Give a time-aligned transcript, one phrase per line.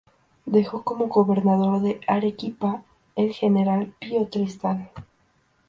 [0.47, 2.81] Dejó como gobernador de Arequipa
[3.15, 4.89] al general Pío Tristán.